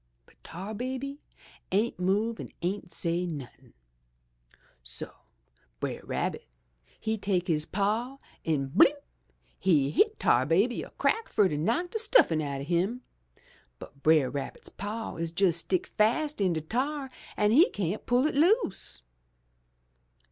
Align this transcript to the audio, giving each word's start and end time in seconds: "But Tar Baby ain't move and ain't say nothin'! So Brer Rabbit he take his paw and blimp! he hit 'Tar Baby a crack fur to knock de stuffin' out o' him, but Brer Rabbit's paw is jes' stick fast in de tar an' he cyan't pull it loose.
"But 0.25 0.43
Tar 0.43 0.73
Baby 0.73 1.21
ain't 1.71 1.99
move 1.99 2.39
and 2.39 2.51
ain't 2.63 2.89
say 2.89 3.27
nothin'! 3.27 3.75
So 4.81 5.11
Brer 5.79 6.01
Rabbit 6.03 6.47
he 6.99 7.19
take 7.19 7.47
his 7.47 7.67
paw 7.67 8.17
and 8.43 8.73
blimp! 8.73 8.97
he 9.59 9.91
hit 9.91 10.19
'Tar 10.19 10.47
Baby 10.47 10.81
a 10.81 10.89
crack 10.89 11.29
fur 11.29 11.47
to 11.49 11.55
knock 11.55 11.91
de 11.91 11.99
stuffin' 11.99 12.41
out 12.41 12.61
o' 12.61 12.63
him, 12.63 13.03
but 13.77 14.01
Brer 14.01 14.31
Rabbit's 14.31 14.69
paw 14.69 15.17
is 15.17 15.31
jes' 15.39 15.57
stick 15.57 15.85
fast 15.99 16.41
in 16.41 16.53
de 16.53 16.61
tar 16.61 17.11
an' 17.37 17.51
he 17.51 17.69
cyan't 17.71 18.07
pull 18.07 18.25
it 18.25 18.33
loose. 18.33 19.03